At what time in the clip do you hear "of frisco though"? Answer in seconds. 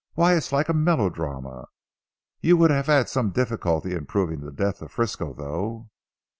4.81-5.91